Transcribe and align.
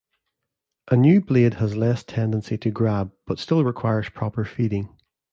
A 0.89 0.95
new 0.95 1.21
blade 1.21 1.53
has 1.59 1.77
less 1.77 2.03
tendency 2.03 2.57
to 2.57 2.71
grab 2.71 3.11
but 3.27 3.37
still 3.37 3.63
requires 3.63 4.09
proper 4.09 4.43
feeding. 4.43 4.97